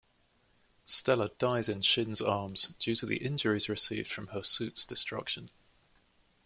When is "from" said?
4.11-4.29